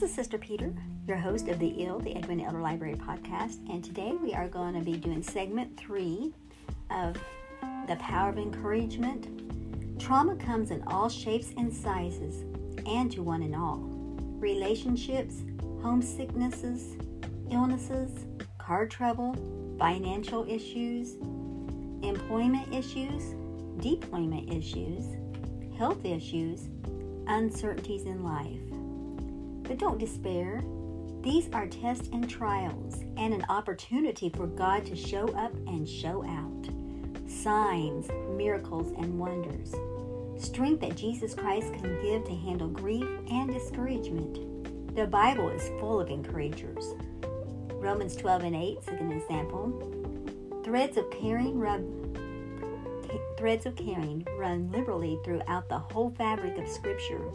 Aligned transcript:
This 0.00 0.08
is 0.08 0.16
Sister 0.16 0.38
Peter, 0.38 0.72
your 1.06 1.18
host 1.18 1.48
of 1.48 1.58
the 1.58 1.72
EEL, 1.72 2.02
the 2.02 2.16
Edwina 2.16 2.44
Elder 2.44 2.62
Library 2.62 2.94
podcast, 2.94 3.58
and 3.68 3.84
today 3.84 4.12
we 4.12 4.32
are 4.32 4.48
going 4.48 4.72
to 4.72 4.80
be 4.80 4.96
doing 4.96 5.22
segment 5.22 5.76
three 5.76 6.32
of 6.90 7.18
The 7.86 7.96
Power 7.96 8.30
of 8.30 8.38
Encouragement. 8.38 10.00
Trauma 10.00 10.36
comes 10.36 10.70
in 10.70 10.82
all 10.84 11.10
shapes 11.10 11.52
and 11.58 11.70
sizes, 11.70 12.44
and 12.86 13.12
to 13.12 13.22
one 13.22 13.42
and 13.42 13.54
all. 13.54 13.80
Relationships, 14.38 15.42
homesicknesses, 15.82 16.96
illnesses, 17.50 18.24
car 18.56 18.86
trouble, 18.86 19.36
financial 19.78 20.48
issues, 20.48 21.16
employment 22.02 22.74
issues, 22.74 23.34
deployment 23.82 24.50
issues, 24.50 25.04
health 25.76 26.06
issues, 26.06 26.70
uncertainties 27.26 28.04
in 28.04 28.24
life. 28.24 28.79
But 29.70 29.78
don't 29.78 29.98
despair. 29.98 30.64
These 31.22 31.48
are 31.52 31.68
tests 31.68 32.08
and 32.12 32.28
trials 32.28 33.04
and 33.16 33.32
an 33.32 33.44
opportunity 33.48 34.28
for 34.28 34.48
God 34.48 34.84
to 34.86 34.96
show 34.96 35.28
up 35.36 35.54
and 35.68 35.88
show 35.88 36.24
out. 36.24 36.68
Signs, 37.30 38.08
miracles, 38.36 38.92
and 38.98 39.16
wonders. 39.16 39.72
Strength 40.42 40.80
that 40.80 40.96
Jesus 40.96 41.34
Christ 41.34 41.72
can 41.74 42.02
give 42.02 42.24
to 42.24 42.34
handle 42.34 42.66
grief 42.66 43.06
and 43.30 43.52
discouragement. 43.52 44.96
The 44.96 45.06
Bible 45.06 45.50
is 45.50 45.68
full 45.78 46.00
of 46.00 46.10
encouragers. 46.10 46.84
Romans 47.74 48.16
12 48.16 48.42
and 48.42 48.56
8 48.56 48.78
is 48.78 48.88
an 48.88 49.12
example. 49.12 50.62
Threads 50.64 50.96
of 50.96 51.08
caring 51.12 51.56
rub 51.56 51.84
threads 53.38 53.66
of 53.66 53.76
caring 53.76 54.26
run 54.36 54.68
liberally 54.72 55.16
throughout 55.24 55.68
the 55.68 55.78
whole 55.78 56.10
fabric 56.18 56.58
of 56.58 56.68
Scripture. 56.68 57.30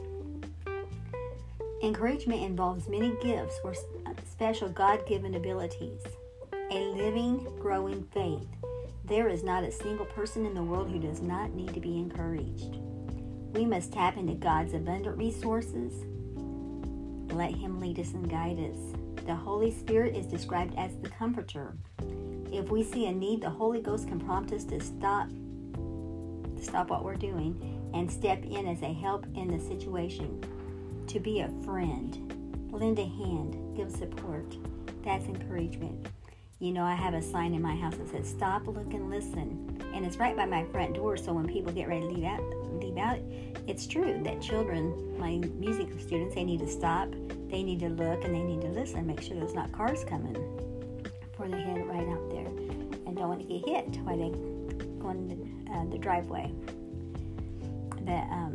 Encouragement 1.83 2.41
involves 2.41 2.87
many 2.87 3.13
gifts 3.21 3.59
or 3.63 3.73
uh, 4.05 4.13
special 4.29 4.69
God 4.69 5.05
given 5.05 5.35
abilities. 5.35 6.01
A 6.71 6.79
living, 6.79 7.47
growing 7.59 8.03
faith. 8.13 8.47
There 9.03 9.27
is 9.27 9.43
not 9.43 9.63
a 9.63 9.71
single 9.71 10.05
person 10.05 10.45
in 10.45 10.53
the 10.55 10.63
world 10.63 10.89
who 10.89 10.99
does 10.99 11.21
not 11.21 11.53
need 11.53 11.73
to 11.73 11.79
be 11.79 11.97
encouraged. 11.97 12.77
We 13.53 13.65
must 13.65 13.91
tap 13.91 14.17
into 14.17 14.33
God's 14.33 14.73
abundant 14.73 15.17
resources. 15.17 15.93
Let 17.33 17.53
Him 17.53 17.79
lead 17.79 17.99
us 17.99 18.13
and 18.13 18.29
guide 18.29 18.57
us. 18.57 18.77
The 19.25 19.35
Holy 19.35 19.71
Spirit 19.71 20.15
is 20.15 20.25
described 20.25 20.73
as 20.77 20.95
the 20.97 21.09
Comforter. 21.09 21.75
If 22.51 22.69
we 22.69 22.83
see 22.83 23.07
a 23.07 23.11
need, 23.11 23.41
the 23.41 23.49
Holy 23.49 23.81
Ghost 23.81 24.07
can 24.07 24.19
prompt 24.19 24.53
us 24.53 24.63
to 24.65 24.79
stop, 24.79 25.27
to 25.29 26.63
stop 26.63 26.89
what 26.89 27.03
we're 27.03 27.15
doing, 27.15 27.91
and 27.93 28.09
step 28.09 28.43
in 28.43 28.65
as 28.65 28.81
a 28.81 28.93
help 28.93 29.25
in 29.35 29.49
the 29.49 29.59
situation 29.59 30.41
to 31.07 31.19
be 31.19 31.39
a 31.39 31.49
friend, 31.63 32.69
lend 32.71 32.99
a 32.99 33.05
hand, 33.05 33.75
give 33.75 33.91
support. 33.91 34.55
That's 35.03 35.25
encouragement. 35.25 36.07
You 36.59 36.71
know, 36.71 36.83
I 36.83 36.95
have 36.95 37.13
a 37.13 37.21
sign 37.21 37.53
in 37.53 37.61
my 37.61 37.75
house 37.75 37.95
that 37.97 38.09
says 38.09 38.27
"Stop, 38.27 38.67
look, 38.67 38.93
and 38.93 39.09
listen," 39.09 39.81
and 39.93 40.05
it's 40.05 40.17
right 40.17 40.35
by 40.35 40.45
my 40.45 40.63
front 40.65 40.95
door. 40.95 41.17
So 41.17 41.33
when 41.33 41.47
people 41.47 41.71
get 41.71 41.87
ready 41.87 42.01
to 42.01 42.07
leave 42.07 42.23
out, 42.23 42.41
leave 42.81 42.97
out, 42.97 43.19
it's 43.67 43.85
true 43.85 44.21
that 44.23 44.41
children, 44.41 45.17
my 45.19 45.37
music 45.59 45.89
students, 45.99 46.33
they 46.33 46.43
need 46.43 46.59
to 46.59 46.67
stop, 46.67 47.09
they 47.49 47.61
need 47.61 47.79
to 47.81 47.89
look, 47.89 48.23
and 48.23 48.33
they 48.33 48.41
need 48.41 48.61
to 48.61 48.69
listen. 48.69 49.05
Make 49.05 49.21
sure 49.21 49.35
there's 49.35 49.53
not 49.53 49.71
cars 49.71 50.03
coming 50.05 50.33
before 51.21 51.49
they 51.49 51.61
head 51.61 51.85
right 51.87 52.07
out 52.07 52.29
there, 52.29 52.47
and 53.05 53.15
don't 53.15 53.27
want 53.27 53.41
to 53.41 53.47
get 53.47 53.67
hit 53.67 54.01
while 54.03 54.17
they 54.17 54.29
go 54.99 55.09
in 55.09 55.27
the, 55.27 55.71
uh, 55.71 55.85
the 55.91 55.97
driveway. 55.97 56.51
But 58.01 58.23
um, 58.31 58.53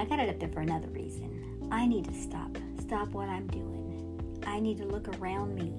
I 0.00 0.06
got 0.06 0.18
it 0.18 0.30
up 0.30 0.40
there 0.40 0.48
for 0.48 0.60
another 0.60 0.88
reason. 0.88 1.68
I 1.70 1.86
need 1.86 2.06
to 2.06 2.14
stop. 2.14 2.56
Stop 2.80 3.08
what 3.08 3.28
I'm 3.28 3.46
doing. 3.48 4.40
I 4.46 4.58
need 4.58 4.78
to 4.78 4.86
look 4.86 5.06
around 5.18 5.54
me, 5.54 5.74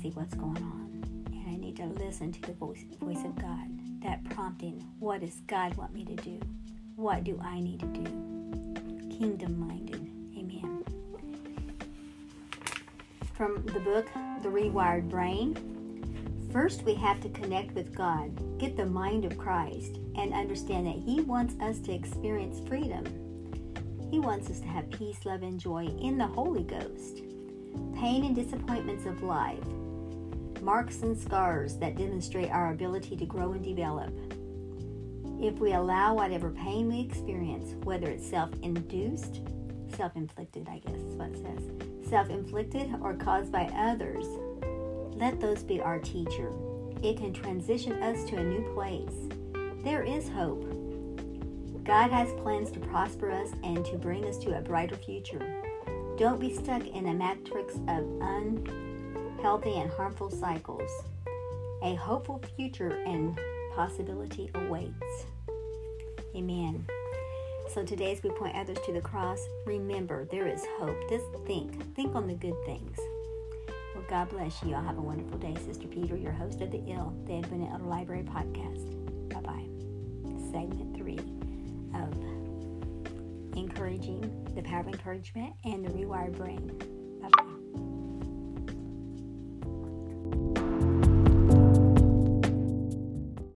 see 0.00 0.10
what's 0.10 0.34
going 0.34 0.62
on. 0.62 1.24
And 1.32 1.48
I 1.48 1.56
need 1.56 1.76
to 1.78 1.86
listen 1.86 2.30
to 2.30 2.40
the 2.42 2.52
voice, 2.52 2.84
voice 3.00 3.24
of 3.24 3.34
God. 3.34 3.68
That 4.04 4.22
prompting, 4.30 4.86
what 5.00 5.20
does 5.20 5.40
God 5.48 5.74
want 5.74 5.92
me 5.92 6.04
to 6.04 6.14
do? 6.14 6.38
What 6.94 7.24
do 7.24 7.40
I 7.42 7.58
need 7.58 7.80
to 7.80 7.86
do? 7.86 8.04
Kingdom 9.18 9.58
minded. 9.58 10.08
Amen. 10.38 10.84
From 13.34 13.64
the 13.66 13.80
book, 13.80 14.06
The 14.44 14.48
Rewired 14.48 15.08
Brain, 15.08 15.56
First, 16.58 16.82
we 16.82 16.94
have 16.94 17.20
to 17.20 17.28
connect 17.28 17.72
with 17.76 17.94
God, 17.94 18.32
get 18.58 18.76
the 18.76 18.84
mind 18.84 19.24
of 19.24 19.38
Christ, 19.38 20.00
and 20.16 20.34
understand 20.34 20.88
that 20.88 20.96
He 20.96 21.20
wants 21.20 21.54
us 21.62 21.78
to 21.78 21.92
experience 21.92 22.58
freedom. 22.68 23.04
He 24.10 24.18
wants 24.18 24.50
us 24.50 24.58
to 24.58 24.66
have 24.66 24.90
peace, 24.90 25.24
love, 25.24 25.44
and 25.44 25.60
joy 25.60 25.86
in 25.86 26.18
the 26.18 26.26
Holy 26.26 26.64
Ghost. 26.64 27.22
Pain 27.94 28.24
and 28.24 28.34
disappointments 28.34 29.06
of 29.06 29.22
life, 29.22 29.64
marks 30.60 31.02
and 31.02 31.16
scars 31.16 31.76
that 31.76 31.96
demonstrate 31.96 32.50
our 32.50 32.72
ability 32.72 33.16
to 33.18 33.24
grow 33.24 33.52
and 33.52 33.62
develop. 33.62 34.12
If 35.40 35.60
we 35.60 35.74
allow 35.74 36.14
whatever 36.14 36.50
pain 36.50 36.88
we 36.88 36.98
experience, 37.02 37.76
whether 37.84 38.08
it's 38.08 38.28
self 38.28 38.50
induced, 38.62 39.42
self 39.94 40.16
inflicted, 40.16 40.66
I 40.68 40.80
guess 40.80 40.96
is 41.02 41.14
what 41.14 41.28
it 41.28 41.36
says, 41.36 42.10
self 42.10 42.30
inflicted, 42.30 42.96
or 43.00 43.14
caused 43.14 43.52
by 43.52 43.66
others, 43.76 44.26
let 45.18 45.40
those 45.40 45.62
be 45.62 45.80
our 45.80 45.98
teacher. 45.98 46.52
It 47.02 47.16
can 47.16 47.32
transition 47.32 48.02
us 48.02 48.24
to 48.30 48.36
a 48.36 48.44
new 48.44 48.62
place. 48.72 49.28
There 49.84 50.02
is 50.02 50.28
hope. 50.28 50.64
God 51.84 52.10
has 52.10 52.32
plans 52.42 52.70
to 52.72 52.80
prosper 52.80 53.30
us 53.30 53.50
and 53.64 53.84
to 53.86 53.96
bring 53.96 54.24
us 54.26 54.38
to 54.38 54.56
a 54.56 54.60
brighter 54.60 54.96
future. 54.96 55.40
Don't 56.18 56.40
be 56.40 56.54
stuck 56.54 56.86
in 56.86 57.06
a 57.06 57.14
matrix 57.14 57.74
of 57.88 58.04
unhealthy 58.20 59.74
and 59.74 59.90
harmful 59.90 60.30
cycles. 60.30 60.90
A 61.82 61.94
hopeful 61.94 62.42
future 62.56 63.02
and 63.06 63.38
possibility 63.74 64.50
awaits. 64.54 65.26
Amen. 66.34 66.86
So 67.68 67.84
today, 67.84 68.12
as 68.12 68.22
we 68.22 68.30
point 68.30 68.56
others 68.56 68.78
to 68.86 68.92
the 68.92 69.00
cross, 69.00 69.40
remember 69.66 70.26
there 70.26 70.48
is 70.48 70.64
hope. 70.78 70.96
Just 71.08 71.26
think. 71.46 71.94
Think 71.94 72.14
on 72.14 72.26
the 72.26 72.34
good 72.34 72.56
things. 72.64 72.98
Well, 73.98 74.06
God 74.08 74.28
bless 74.28 74.62
you. 74.62 74.76
I'll 74.76 74.84
have 74.84 74.96
a 74.96 75.02
wonderful 75.02 75.38
day. 75.38 75.56
Sister 75.66 75.88
Peter, 75.88 76.16
your 76.16 76.30
host 76.30 76.60
of 76.60 76.70
the 76.70 76.78
EEL, 76.78 77.26
the 77.26 77.38
Edwina 77.38 77.68
Elder 77.72 77.82
Library 77.82 78.22
podcast. 78.22 78.94
Bye 79.28 79.40
bye. 79.40 79.66
Segment 80.52 80.96
three 80.96 81.18
of 81.92 82.14
encouraging, 83.58 84.22
the 84.54 84.62
power 84.62 84.82
of 84.82 84.86
encouragement, 84.86 85.52
and 85.64 85.84
the 85.84 85.90
rewired 85.90 86.36
brain. 86.36 86.70